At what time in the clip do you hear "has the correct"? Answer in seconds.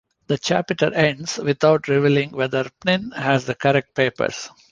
3.15-3.93